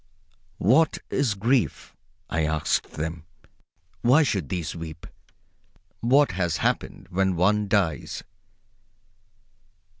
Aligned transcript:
What 0.57 0.97
is 1.11 1.35
grief? 1.35 1.95
I 2.27 2.43
asked 2.43 2.87
of 2.87 2.91
them. 2.93 3.23
Why 4.01 4.23
should 4.23 4.49
these 4.49 4.75
weep? 4.75 5.05
What 5.99 6.31
has 6.31 6.57
happened 6.57 7.05
when 7.11 7.35
one 7.35 7.67
dies? 7.67 8.23